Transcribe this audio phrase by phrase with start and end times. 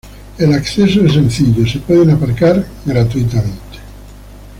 [0.39, 3.77] El acceso es sencillo, se puede aparcar gratuitamente.